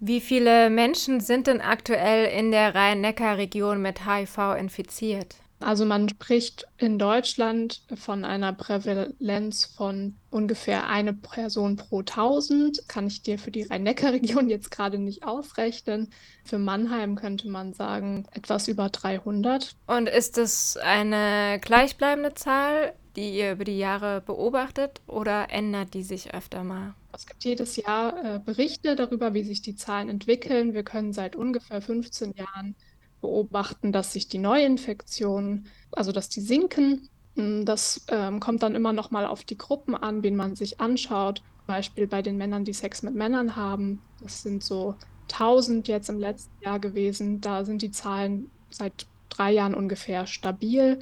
Wie 0.00 0.20
viele 0.20 0.70
Menschen 0.70 1.20
sind 1.20 1.48
denn 1.48 1.60
aktuell 1.60 2.26
in 2.26 2.52
der 2.52 2.74
Rhein-Neckar-Region 2.74 3.82
mit 3.82 4.06
HIV 4.06 4.54
infiziert? 4.58 5.36
Also 5.60 5.84
man 5.84 6.08
spricht 6.08 6.66
in 6.76 7.00
Deutschland 7.00 7.82
von 7.96 8.24
einer 8.24 8.52
Prävalenz 8.52 9.64
von 9.64 10.14
ungefähr 10.30 10.88
eine 10.88 11.14
Person 11.14 11.74
pro 11.74 12.00
1000. 12.00 12.86
Kann 12.86 13.08
ich 13.08 13.22
dir 13.22 13.40
für 13.40 13.50
die 13.50 13.62
Rhein-Neckar-Region 13.62 14.48
jetzt 14.48 14.70
gerade 14.70 14.98
nicht 14.98 15.24
ausrechnen. 15.24 16.10
Für 16.44 16.58
Mannheim 16.58 17.16
könnte 17.16 17.48
man 17.48 17.72
sagen 17.72 18.26
etwas 18.32 18.68
über 18.68 18.88
300. 18.88 19.74
Und 19.88 20.08
ist 20.08 20.38
es 20.38 20.76
eine 20.76 21.58
gleichbleibende 21.60 22.34
Zahl, 22.34 22.94
die 23.18 23.36
ihr 23.36 23.52
über 23.52 23.64
die 23.64 23.78
Jahre 23.78 24.20
beobachtet 24.20 25.00
oder 25.08 25.50
ändert 25.50 25.92
die 25.92 26.04
sich 26.04 26.32
öfter 26.32 26.62
mal? 26.62 26.94
Es 27.12 27.26
gibt 27.26 27.42
jedes 27.42 27.74
Jahr 27.74 28.36
äh, 28.36 28.38
Berichte 28.38 28.94
darüber, 28.94 29.34
wie 29.34 29.42
sich 29.42 29.60
die 29.60 29.74
Zahlen 29.74 30.08
entwickeln. 30.08 30.72
Wir 30.72 30.84
können 30.84 31.12
seit 31.12 31.34
ungefähr 31.34 31.82
15 31.82 32.34
Jahren 32.34 32.76
beobachten, 33.20 33.90
dass 33.90 34.12
sich 34.12 34.28
die 34.28 34.38
Neuinfektionen, 34.38 35.66
also 35.90 36.12
dass 36.12 36.28
die 36.28 36.40
sinken. 36.40 37.08
Hm, 37.34 37.64
das 37.64 38.04
ähm, 38.06 38.38
kommt 38.38 38.62
dann 38.62 38.76
immer 38.76 38.92
noch 38.92 39.10
mal 39.10 39.26
auf 39.26 39.42
die 39.42 39.58
Gruppen 39.58 39.96
an, 39.96 40.22
wen 40.22 40.36
man 40.36 40.54
sich 40.54 40.80
anschaut. 40.80 41.38
Zum 41.38 41.66
Beispiel 41.66 42.06
bei 42.06 42.22
den 42.22 42.36
Männern, 42.36 42.64
die 42.64 42.72
Sex 42.72 43.02
mit 43.02 43.16
Männern 43.16 43.56
haben. 43.56 44.00
Das 44.22 44.42
sind 44.42 44.62
so 44.62 44.94
1000 45.32 45.88
jetzt 45.88 46.08
im 46.08 46.20
letzten 46.20 46.62
Jahr 46.62 46.78
gewesen. 46.78 47.40
Da 47.40 47.64
sind 47.64 47.82
die 47.82 47.90
Zahlen 47.90 48.48
seit 48.70 49.08
drei 49.28 49.50
Jahren 49.50 49.74
ungefähr 49.74 50.28
stabil. 50.28 51.00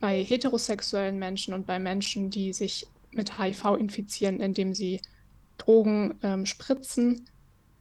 Bei 0.00 0.22
heterosexuellen 0.22 1.18
Menschen 1.18 1.54
und 1.54 1.66
bei 1.66 1.78
Menschen, 1.78 2.30
die 2.30 2.52
sich 2.52 2.86
mit 3.12 3.38
HIV 3.38 3.76
infizieren, 3.78 4.40
indem 4.40 4.74
sie 4.74 5.00
Drogen 5.56 6.14
ähm, 6.22 6.46
spritzen, 6.46 7.26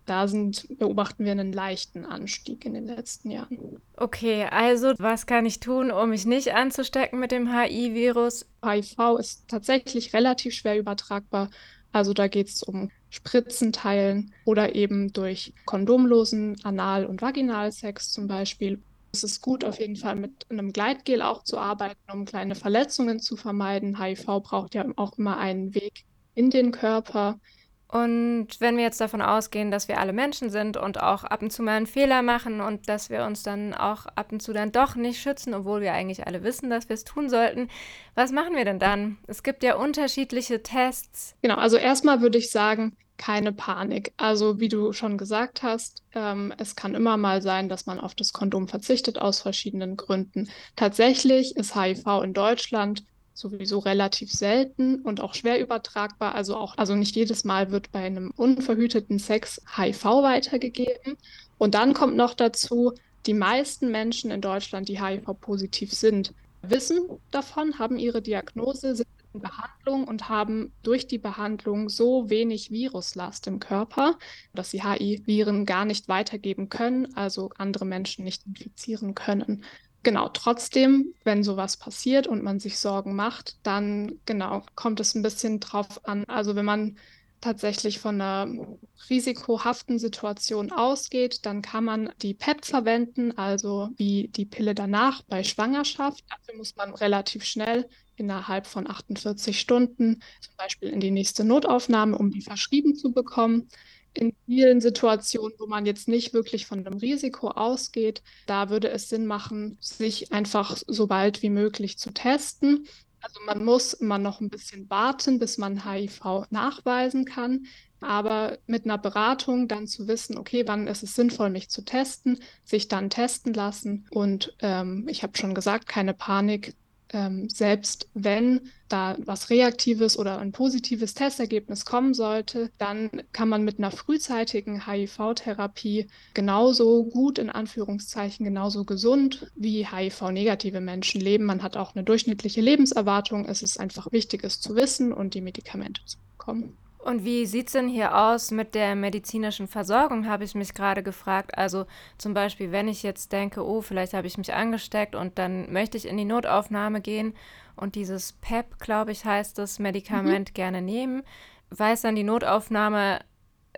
da 0.08 0.28
sind, 0.28 0.68
beobachten 0.80 1.26
wir 1.26 1.34
einen 1.34 1.52
leichten 1.52 2.06
Anstieg 2.06 2.66
in 2.66 2.74
den 2.74 2.86
letzten 2.86 3.30
Jahren. 3.30 3.82
Okay, 3.98 4.46
also 4.46 4.94
was 4.98 5.26
kann 5.26 5.46
ich 5.46 5.60
tun, 5.60 5.92
um 5.92 6.10
mich 6.10 6.26
nicht 6.26 6.54
anzustecken 6.54 7.20
mit 7.20 7.32
dem 7.32 7.54
HIV-Virus? 7.54 8.46
HIV 8.64 9.20
ist 9.20 9.48
tatsächlich 9.50 10.14
relativ 10.14 10.54
schwer 10.54 10.80
übertragbar. 10.80 11.50
Also 11.92 12.14
da 12.14 12.28
geht 12.28 12.48
es 12.48 12.64
um 12.64 12.90
Spritzenteilen 13.10 14.34
oder 14.46 14.76
eben 14.76 15.12
durch 15.12 15.54
kondomlosen 15.66 16.56
Anal- 16.64 17.06
und 17.06 17.22
Vaginalsex 17.22 18.12
zum 18.12 18.28
Beispiel. 18.28 18.82
Es 19.18 19.24
ist 19.24 19.42
gut, 19.42 19.66
auf 19.66 19.80
jeden 19.80 19.96
Fall 19.96 20.16
mit 20.16 20.46
einem 20.50 20.72
Gleitgel 20.72 21.24
auch 21.24 21.44
zu 21.44 21.58
arbeiten, 21.58 22.00
um 22.12 22.26
kleine 22.26 22.54
Verletzungen 22.54 23.20
zu 23.20 23.36
vermeiden. 23.36 24.00
HIV 24.00 24.26
braucht 24.44 24.76
ja 24.76 24.86
auch 24.96 25.18
immer 25.18 25.38
einen 25.38 25.74
Weg 25.74 26.04
in 26.36 26.52
den 26.52 26.72
Körper. 26.72 27.40
Und 27.88 28.48
wenn 28.60 28.78
wir 28.78 28.84
jetzt 28.84 29.02
davon 29.02 29.24
ausgehen, 29.24 29.72
dass 29.72 29.88
wir 29.88 30.00
alle 30.00 30.14
Menschen 30.14 30.52
sind 30.52 30.78
und 30.78 31.02
auch 31.02 31.24
ab 31.24 31.42
und 31.42 31.52
zu 31.52 31.64
mal 31.64 31.78
einen 31.78 31.88
Fehler 31.88 32.22
machen 32.22 32.62
und 32.62 32.90
dass 32.90 33.10
wir 33.10 33.26
uns 33.26 33.42
dann 33.42 33.74
auch 33.74 34.06
ab 34.06 34.32
und 34.32 34.42
zu 34.42 34.54
dann 34.54 34.72
doch 34.72 34.96
nicht 34.96 35.20
schützen, 35.20 35.56
obwohl 35.56 35.82
wir 35.82 35.94
eigentlich 35.94 36.28
alle 36.28 36.44
wissen, 36.44 36.70
dass 36.70 36.90
wir 36.90 36.94
es 36.94 37.06
tun 37.06 37.28
sollten, 37.28 37.70
was 38.14 38.32
machen 38.32 38.56
wir 38.56 38.66
denn 38.66 38.78
dann? 38.78 39.18
Es 39.26 39.42
gibt 39.42 39.64
ja 39.64 39.78
unterschiedliche 39.78 40.62
Tests. 40.62 41.36
Genau, 41.42 41.56
also 41.56 41.78
erstmal 41.78 42.22
würde 42.22 42.38
ich 42.38 42.52
sagen, 42.52 42.96
keine 43.18 43.52
Panik. 43.52 44.14
Also 44.18 44.60
wie 44.60 44.70
du 44.70 44.94
schon 44.94 45.18
gesagt 45.18 45.64
hast, 45.64 46.04
ähm, 46.14 46.54
es 46.58 46.76
kann 46.76 46.96
immer 46.96 47.18
mal 47.18 47.42
sein, 47.42 47.70
dass 47.70 47.86
man 47.86 48.00
auf 48.00 48.16
das 48.16 48.34
Kondom 48.34 48.68
verzichtet 48.68 49.20
aus 49.20 49.42
verschiedenen 49.42 49.98
Gründen. 49.98 50.50
Tatsächlich 50.76 51.56
ist 51.56 51.76
HIV 51.76 52.06
in 52.24 52.34
Deutschland 52.34 53.04
sowieso 53.34 53.80
relativ 53.80 54.32
selten 54.32 55.02
und 55.02 55.22
auch 55.22 55.34
schwer 55.36 55.60
übertragbar. 55.60 56.34
Also 56.36 56.56
auch, 56.56 56.78
also 56.78 56.96
nicht 56.96 57.16
jedes 57.16 57.44
Mal 57.44 57.72
wird 57.72 57.92
bei 57.92 58.00
einem 58.00 58.32
unverhüteten 58.36 59.20
Sex 59.20 59.62
HIV 59.76 60.04
weitergegeben. 60.24 61.18
Und 61.58 61.76
dann 61.76 61.94
kommt 61.94 62.16
noch 62.16 62.34
dazu, 62.34 62.94
die 63.26 63.34
meisten 63.34 63.92
Menschen 63.92 64.32
in 64.32 64.42
Deutschland, 64.42 64.90
die 64.90 65.02
HIV-positiv 65.02 65.94
sind, 65.94 66.34
wissen 66.62 67.08
davon, 67.32 67.78
haben 67.78 68.00
ihre 68.00 68.22
Diagnose, 68.22 68.96
sind 68.96 69.08
in 69.17 69.17
Behandlung 69.40 70.08
und 70.08 70.30
haben 70.30 70.74
durch 70.84 71.08
die 71.08 71.18
Behandlung 71.18 71.90
so 71.90 72.30
wenig 72.30 72.72
Viruslast 72.72 73.48
im 73.48 73.60
Körper, 73.60 74.18
dass 74.54 74.72
sie 74.72 74.84
HIV-Viren 74.84 75.66
gar 75.66 75.86
nicht 75.86 76.08
weitergeben 76.08 76.70
können, 76.70 77.14
also 77.16 77.52
andere 77.58 77.86
Menschen 77.86 78.24
nicht 78.24 78.46
infizieren 78.46 79.16
können 79.16 79.64
genau, 80.08 80.30
trotzdem, 80.30 81.14
wenn 81.26 81.44
sowas 81.44 81.76
passiert 81.76 82.28
und 82.28 82.42
man 82.42 82.62
sich 82.62 82.80
Sorgen 82.80 83.14
macht, 83.14 83.58
dann 83.64 84.22
genau 84.26 84.64
kommt 84.74 85.02
es 85.02 85.16
ein 85.16 85.22
bisschen 85.22 85.60
drauf 85.60 86.08
an. 86.08 86.24
Also 86.30 86.56
wenn 86.56 86.64
man 86.64 86.98
tatsächlich 87.42 88.00
von 88.00 88.22
einer 88.22 88.78
risikohaften 89.10 90.00
Situation 90.00 90.72
ausgeht, 90.72 91.46
dann 91.46 91.62
kann 91.62 91.84
man 91.84 92.10
die 92.22 92.34
PEP 92.34 92.66
verwenden, 92.66 93.38
also 93.38 93.90
wie 93.98 94.30
die 94.30 94.46
Pille 94.46 94.74
danach 94.74 95.24
bei 95.24 95.44
Schwangerschaft. 95.44 96.24
Dafür 96.30 96.56
muss 96.56 96.78
man 96.78 96.94
relativ 96.94 97.44
schnell 97.44 97.90
innerhalb 98.18 98.68
von 98.68 98.90
48 98.90 99.60
Stunden 99.60 100.22
zum 100.42 100.54
Beispiel 100.58 100.90
in 100.90 101.00
die 101.00 101.12
nächste 101.12 101.44
Notaufnahme, 101.44 102.18
um 102.18 102.32
die 102.32 102.42
verschrieben 102.42 102.96
zu 102.96 103.14
bekommen 103.14 103.70
in 104.18 104.36
vielen 104.46 104.82
Situationen, 104.82 105.54
wo 105.60 105.68
man 105.68 105.86
jetzt 105.86 106.08
nicht 106.08 106.34
wirklich 106.34 106.66
von 106.66 106.86
einem 106.86 106.98
Risiko 106.98 107.50
ausgeht, 107.50 108.24
da 108.48 108.70
würde 108.70 108.90
es 108.90 109.10
Sinn 109.10 109.26
machen, 109.26 109.78
sich 109.80 110.32
einfach 110.32 110.78
so 110.88 111.08
bald 111.08 111.42
wie 111.44 111.50
möglich 111.50 111.98
zu 111.98 112.12
testen. 112.12 112.88
Also 113.22 113.40
man 113.46 113.64
muss 113.64 113.94
immer 113.94 114.18
noch 114.18 114.42
ein 114.42 114.50
bisschen 114.50 114.90
warten, 114.90 115.40
bis 115.40 115.58
man 115.58 115.86
HIV 115.86 116.50
nachweisen 116.50 117.26
kann. 117.26 117.66
Aber 118.00 118.60
mit 118.68 118.86
einer 118.86 119.00
Beratung 119.00 119.68
dann 119.68 119.88
zu 119.88 120.08
wissen, 120.08 120.38
okay, 120.38 120.64
wann 120.68 120.86
ist 120.88 121.02
es 121.02 121.16
sinnvoll, 121.16 121.50
mich 121.50 121.70
zu 121.70 121.84
testen, 121.84 122.40
sich 122.64 122.88
dann 122.88 123.10
testen 123.10 123.54
lassen. 123.54 124.06
Und 124.12 124.56
ähm, 124.60 125.08
ich 125.10 125.24
habe 125.24 125.38
schon 125.38 125.56
gesagt, 125.56 125.88
keine 125.88 126.14
Panik, 126.14 126.76
ähm, 127.14 127.50
selbst 127.50 128.10
wenn 128.14 128.62
da 128.90 129.18
was 129.20 129.50
Reaktives 129.50 130.18
oder 130.18 130.40
ein 130.40 130.52
positives 130.52 131.14
Testergebnis 131.14 131.86
kommen 131.86 132.14
sollte, 132.14 132.72
dann 132.78 133.10
kann 133.34 133.50
man 133.50 133.64
mit 133.64 133.80
einer 133.80 133.92
frühzeitigen 133.92 134.86
HIV-Therapie 134.88 136.08
genauso 136.34 137.04
gut, 137.04 137.38
in 137.38 137.50
Anführungszeichen, 137.50 138.46
genauso 138.46 138.86
gesund 138.86 139.52
wie 139.56 139.86
HIV-negative 139.86 140.82
Menschen 140.82 141.22
leben. 141.22 141.46
Man 141.46 141.64
hat 141.64 141.78
auch 141.78 141.96
eine 141.96 142.04
durchschnittliche 142.04 142.62
Lebenserwartung. 142.62 143.46
Es 143.46 143.62
ist 143.62 143.80
einfach 143.80 144.12
wichtig, 144.12 144.44
es 144.44 144.62
zu 144.62 144.76
wissen 144.76 145.12
und 145.12 145.34
die 145.34 145.42
Medikamente 145.42 146.02
zu 146.06 146.18
bekommen. 146.38 146.78
Und 147.08 147.24
wie 147.24 147.46
sieht 147.46 147.68
es 147.68 147.72
denn 147.72 147.88
hier 147.88 148.18
aus 148.18 148.52
mit 148.52 148.76
der 148.76 148.94
medizinischen 148.94 149.70
Versorgung, 149.70 150.28
habe 150.28 150.44
ich 150.44 150.56
mich 150.56 150.74
gerade 150.74 151.04
gefragt. 151.04 151.58
Also 151.58 151.86
zum 152.18 152.34
Beispiel, 152.34 152.74
wenn 152.74 152.90
ich 152.90 153.02
jetzt 153.02 153.32
denke, 153.32 153.66
oh, 153.66 153.80
vielleicht 153.80 154.12
habe 154.12 154.28
ich 154.28 154.38
mich 154.38 154.54
angesteckt 154.54 155.16
und 155.16 155.40
dann 155.40 155.72
möchte 155.72 155.96
ich 155.96 156.06
in 156.06 156.18
die 156.18 156.26
Notaufnahme 156.26 157.00
gehen 157.00 157.34
und 157.78 157.96
dieses 157.96 158.34
PEP, 158.34 158.78
glaube 158.80 159.14
ich, 159.14 159.24
heißt 159.24 159.58
das 159.58 159.80
Medikament 159.80 160.50
mhm. 160.50 160.54
gerne 160.54 160.82
nehmen, 160.82 161.24
weiß 161.70 162.02
dann 162.02 162.18
die 162.18 162.26
Notaufnahme, 162.26 163.22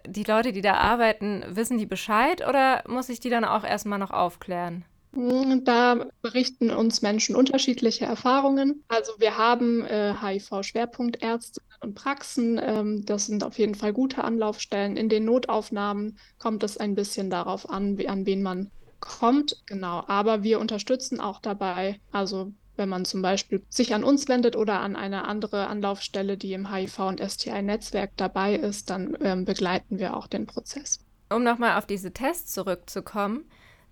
die 0.07 0.23
Leute, 0.23 0.51
die 0.51 0.61
da 0.61 0.77
arbeiten, 0.77 1.43
wissen 1.49 1.77
die 1.77 1.85
Bescheid 1.85 2.41
oder 2.49 2.83
muss 2.87 3.09
ich 3.09 3.19
die 3.19 3.29
dann 3.29 3.45
auch 3.45 3.63
erstmal 3.63 3.99
noch 3.99 4.09
aufklären? 4.09 4.85
Hm, 5.13 5.63
da 5.65 6.07
berichten 6.23 6.71
uns 6.71 7.03
Menschen 7.03 7.35
unterschiedliche 7.35 8.05
Erfahrungen. 8.05 8.83
Also 8.87 9.11
wir 9.19 9.37
haben 9.37 9.85
äh, 9.85 10.15
HIV-Schwerpunktärzte 10.19 11.61
und 11.81 11.95
Praxen. 11.95 12.59
Ähm, 12.61 13.05
das 13.05 13.25
sind 13.25 13.43
auf 13.43 13.57
jeden 13.57 13.75
Fall 13.75 13.93
gute 13.93 14.23
Anlaufstellen. 14.23 14.97
In 14.97 15.09
den 15.09 15.25
Notaufnahmen 15.25 16.17
kommt 16.37 16.63
es 16.63 16.77
ein 16.77 16.95
bisschen 16.95 17.29
darauf 17.29 17.69
an, 17.69 17.97
wie, 17.97 18.07
an 18.07 18.25
wen 18.25 18.41
man 18.41 18.71
kommt. 18.99 19.63
Genau. 19.65 20.03
Aber 20.07 20.43
wir 20.43 20.59
unterstützen 20.59 21.19
auch 21.19 21.39
dabei. 21.39 21.99
Also 22.11 22.51
wenn 22.75 22.89
man 22.89 23.05
zum 23.05 23.21
Beispiel 23.21 23.63
sich 23.69 23.93
an 23.93 24.03
uns 24.03 24.27
wendet 24.27 24.55
oder 24.55 24.79
an 24.79 24.95
eine 24.95 25.27
andere 25.27 25.67
Anlaufstelle, 25.67 26.37
die 26.37 26.53
im 26.53 26.67
HIV- 26.67 27.07
und 27.07 27.19
STI-Netzwerk 27.19 28.11
dabei 28.15 28.55
ist, 28.55 28.89
dann 28.89 29.17
ähm, 29.21 29.45
begleiten 29.45 29.99
wir 29.99 30.15
auch 30.15 30.27
den 30.27 30.45
Prozess. 30.45 31.05
Um 31.29 31.43
nochmal 31.43 31.77
auf 31.77 31.85
diese 31.85 32.11
Tests 32.11 32.53
zurückzukommen. 32.53 33.45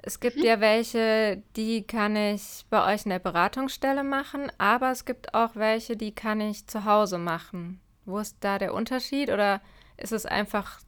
Es 0.07 0.21
gibt 0.21 0.38
mhm. 0.38 0.44
ja 0.45 0.62
welche, 0.62 1.44
die 1.57 1.83
kann 1.83 2.15
ich 2.15 2.63
bei 2.69 2.94
euch 2.94 3.04
in 3.04 3.09
der 3.09 3.19
Beratungsstelle 3.19 4.06
machen, 4.06 4.50
aber 4.57 4.89
es 4.89 5.04
gibt 5.04 5.33
auch 5.33 5.57
welche, 5.57 5.98
die 5.98 6.13
kann 6.13 6.39
ich 6.39 6.65
zu 6.65 6.86
Hause 6.86 7.18
machen. 7.18 7.81
Wo 8.06 8.18
ist 8.18 8.38
da 8.39 8.57
der 8.57 8.74
Unterschied 8.74 9.30
oder 9.30 9.59
ist 9.98 10.13
es 10.13 10.25
einfach, 10.25 10.80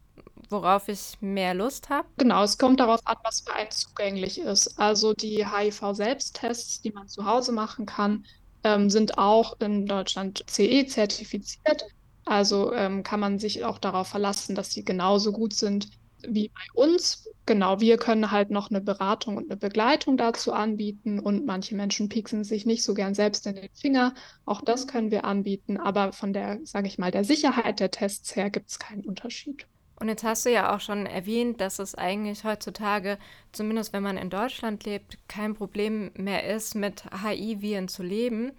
worauf 0.48 0.88
ich 0.88 1.20
mehr 1.20 1.52
Lust 1.52 1.90
habe? 1.90 2.08
Genau, 2.16 2.42
es 2.42 2.56
kommt 2.56 2.80
darauf 2.80 3.00
an, 3.04 3.18
was 3.22 3.42
für 3.42 3.52
einen 3.52 3.70
zugänglich 3.70 4.40
ist. 4.40 4.78
Also 4.78 5.12
die 5.12 5.46
HIV-Selbsttests, 5.46 6.80
die 6.80 6.92
man 6.92 7.06
zu 7.06 7.26
Hause 7.26 7.52
machen 7.52 7.84
kann, 7.84 8.24
ähm, 8.64 8.88
sind 8.88 9.18
auch 9.18 9.60
in 9.60 9.84
Deutschland 9.84 10.44
CE 10.46 10.86
zertifiziert. 10.86 11.84
Also 12.24 12.72
ähm, 12.72 13.02
kann 13.02 13.20
man 13.20 13.38
sich 13.38 13.66
auch 13.66 13.78
darauf 13.78 14.08
verlassen, 14.08 14.54
dass 14.54 14.72
sie 14.72 14.82
genauso 14.82 15.30
gut 15.30 15.52
sind 15.52 15.90
wie 16.28 16.48
bei 16.48 16.80
uns. 16.80 17.28
Genau, 17.46 17.80
wir 17.80 17.96
können 17.98 18.30
halt 18.30 18.50
noch 18.50 18.70
eine 18.70 18.80
Beratung 18.80 19.36
und 19.36 19.50
eine 19.50 19.56
Begleitung 19.56 20.16
dazu 20.16 20.52
anbieten 20.52 21.18
und 21.18 21.46
manche 21.46 21.74
Menschen 21.74 22.08
pieksen 22.08 22.44
sich 22.44 22.66
nicht 22.66 22.84
so 22.84 22.94
gern 22.94 23.14
selbst 23.14 23.46
in 23.46 23.56
den 23.56 23.70
Finger. 23.74 24.14
Auch 24.44 24.60
das 24.62 24.86
können 24.86 25.10
wir 25.10 25.24
anbieten, 25.24 25.76
aber 25.76 26.12
von 26.12 26.32
der, 26.32 26.60
sage 26.64 26.86
ich 26.86 26.98
mal, 26.98 27.10
der 27.10 27.24
Sicherheit 27.24 27.80
der 27.80 27.90
Tests 27.90 28.36
her 28.36 28.50
gibt 28.50 28.70
es 28.70 28.78
keinen 28.78 29.04
Unterschied. 29.04 29.66
Und 30.00 30.08
jetzt 30.08 30.24
hast 30.24 30.46
du 30.46 30.50
ja 30.50 30.74
auch 30.74 30.80
schon 30.80 31.04
erwähnt, 31.04 31.60
dass 31.60 31.78
es 31.78 31.94
eigentlich 31.94 32.44
heutzutage, 32.44 33.18
zumindest 33.52 33.92
wenn 33.92 34.02
man 34.02 34.16
in 34.16 34.30
Deutschland 34.30 34.84
lebt, 34.84 35.18
kein 35.28 35.54
Problem 35.54 36.10
mehr 36.14 36.46
ist, 36.54 36.74
mit 36.74 37.04
HIV-Viren 37.12 37.88
zu 37.88 38.02
leben. 38.02 38.52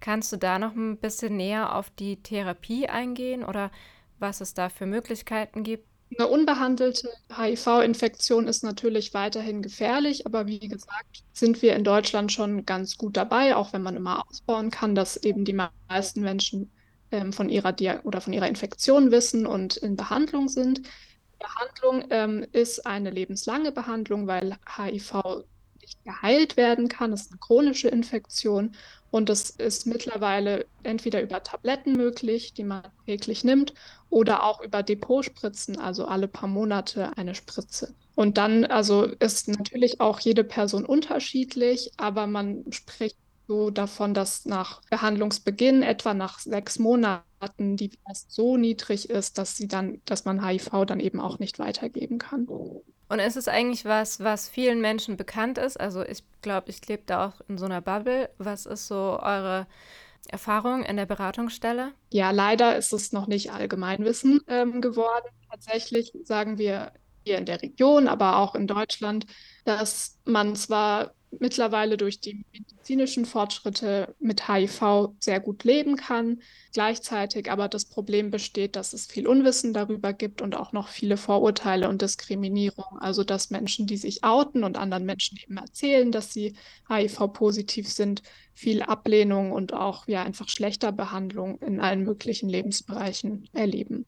Kannst 0.00 0.32
du 0.32 0.36
da 0.36 0.58
noch 0.58 0.74
ein 0.74 0.96
bisschen 0.98 1.36
näher 1.36 1.76
auf 1.76 1.90
die 1.90 2.22
Therapie 2.22 2.88
eingehen 2.88 3.44
oder 3.44 3.70
was 4.18 4.40
es 4.40 4.52
da 4.54 4.68
für 4.68 4.86
Möglichkeiten 4.86 5.62
gibt? 5.62 5.86
Eine 6.16 6.28
unbehandelte 6.28 7.08
HIV-Infektion 7.34 8.46
ist 8.46 8.62
natürlich 8.62 9.14
weiterhin 9.14 9.62
gefährlich, 9.62 10.26
aber 10.26 10.46
wie 10.46 10.60
gesagt, 10.60 11.24
sind 11.32 11.60
wir 11.62 11.74
in 11.74 11.82
Deutschland 11.82 12.30
schon 12.30 12.64
ganz 12.66 12.96
gut 12.96 13.16
dabei, 13.16 13.56
auch 13.56 13.72
wenn 13.72 13.82
man 13.82 13.96
immer 13.96 14.24
ausbauen 14.28 14.70
kann, 14.70 14.94
dass 14.94 15.16
eben 15.16 15.44
die 15.44 15.58
meisten 15.88 16.20
Menschen 16.20 16.70
ähm, 17.10 17.32
von 17.32 17.48
ihrer 17.48 17.74
oder 18.04 18.20
von 18.20 18.32
ihrer 18.32 18.48
Infektion 18.48 19.10
wissen 19.10 19.46
und 19.46 19.76
in 19.76 19.96
Behandlung 19.96 20.48
sind. 20.48 20.82
Behandlung 21.38 22.04
ähm, 22.10 22.46
ist 22.52 22.86
eine 22.86 23.10
lebenslange 23.10 23.72
Behandlung, 23.72 24.26
weil 24.26 24.56
HIV 24.76 25.44
nicht 25.84 26.04
geheilt 26.04 26.56
werden 26.56 26.88
kann. 26.88 27.12
Es 27.12 27.22
ist 27.22 27.32
eine 27.32 27.40
chronische 27.40 27.88
Infektion 27.88 28.74
und 29.10 29.30
es 29.30 29.50
ist 29.50 29.86
mittlerweile 29.86 30.66
entweder 30.82 31.22
über 31.22 31.42
Tabletten 31.42 31.92
möglich, 31.92 32.52
die 32.54 32.64
man 32.64 32.82
täglich 33.06 33.44
nimmt, 33.44 33.74
oder 34.10 34.42
auch 34.42 34.60
über 34.60 34.82
Depotspritzen, 34.82 35.78
also 35.78 36.06
alle 36.06 36.28
paar 36.28 36.48
Monate 36.48 37.16
eine 37.16 37.34
Spritze. 37.34 37.94
Und 38.14 38.38
dann, 38.38 38.64
also 38.64 39.04
ist 39.04 39.48
natürlich 39.48 40.00
auch 40.00 40.20
jede 40.20 40.44
Person 40.44 40.84
unterschiedlich, 40.84 41.92
aber 41.96 42.26
man 42.26 42.64
spricht 42.70 43.16
so 43.46 43.70
davon, 43.70 44.14
dass 44.14 44.46
nach 44.46 44.82
Behandlungsbeginn, 44.90 45.82
etwa 45.82 46.14
nach 46.14 46.38
sechs 46.38 46.78
Monaten, 46.78 47.76
die 47.76 47.90
erst 48.08 48.32
so 48.32 48.56
niedrig 48.56 49.10
ist, 49.10 49.38
dass 49.38 49.56
sie 49.56 49.68
dann, 49.68 50.00
dass 50.06 50.24
man 50.24 50.44
HIV 50.44 50.70
dann 50.86 51.00
eben 51.00 51.20
auch 51.20 51.38
nicht 51.38 51.58
weitergeben 51.58 52.18
kann. 52.18 52.48
Und 53.14 53.20
ist 53.20 53.36
es 53.36 53.46
eigentlich 53.46 53.84
was, 53.84 54.18
was 54.18 54.48
vielen 54.48 54.80
Menschen 54.80 55.16
bekannt 55.16 55.56
ist? 55.56 55.78
Also 55.78 56.02
ich 56.02 56.24
glaube, 56.42 56.70
ich 56.70 56.84
lebe 56.88 57.04
da 57.06 57.28
auch 57.28 57.40
in 57.46 57.58
so 57.58 57.64
einer 57.64 57.80
Bubble. 57.80 58.28
Was 58.38 58.66
ist 58.66 58.88
so 58.88 59.20
eure 59.22 59.68
Erfahrung 60.26 60.82
in 60.82 60.96
der 60.96 61.06
Beratungsstelle? 61.06 61.92
Ja, 62.10 62.32
leider 62.32 62.76
ist 62.76 62.92
es 62.92 63.12
noch 63.12 63.28
nicht 63.28 63.52
Allgemeinwissen 63.52 64.40
ähm, 64.48 64.80
geworden. 64.80 65.28
Tatsächlich 65.48 66.10
sagen 66.24 66.58
wir 66.58 66.90
hier 67.24 67.38
in 67.38 67.46
der 67.46 67.62
Region, 67.62 68.08
aber 68.08 68.38
auch 68.38 68.56
in 68.56 68.66
Deutschland, 68.66 69.26
dass 69.64 70.18
man 70.24 70.56
zwar 70.56 71.12
mittlerweile 71.40 71.96
durch 71.96 72.20
die 72.20 72.44
medizinischen 72.52 73.24
Fortschritte 73.24 74.14
mit 74.18 74.48
HIV 74.48 75.14
sehr 75.18 75.40
gut 75.40 75.64
leben 75.64 75.96
kann. 75.96 76.40
Gleichzeitig 76.72 77.50
aber 77.50 77.68
das 77.68 77.84
Problem 77.84 78.30
besteht, 78.30 78.76
dass 78.76 78.92
es 78.92 79.06
viel 79.06 79.26
Unwissen 79.26 79.72
darüber 79.72 80.12
gibt 80.12 80.42
und 80.42 80.54
auch 80.56 80.72
noch 80.72 80.88
viele 80.88 81.16
Vorurteile 81.16 81.88
und 81.88 82.02
Diskriminierung. 82.02 82.98
Also 82.98 83.24
dass 83.24 83.50
Menschen, 83.50 83.86
die 83.86 83.96
sich 83.96 84.24
outen 84.24 84.64
und 84.64 84.76
anderen 84.76 85.04
Menschen 85.04 85.38
eben 85.42 85.56
erzählen, 85.56 86.12
dass 86.12 86.32
sie 86.32 86.56
HIV-positiv 86.88 87.88
sind, 87.88 88.22
viel 88.54 88.82
Ablehnung 88.82 89.52
und 89.52 89.72
auch 89.72 90.06
ja 90.06 90.22
einfach 90.22 90.48
schlechter 90.48 90.92
Behandlung 90.92 91.58
in 91.60 91.80
allen 91.80 92.04
möglichen 92.04 92.48
Lebensbereichen 92.48 93.48
erleben. 93.52 94.02